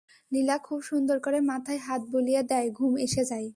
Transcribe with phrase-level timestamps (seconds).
[0.31, 3.47] নীলা খুব সুন্দর করে মাথায় হাত বুলিয়ে দেয়, ঘুম এসে যায়।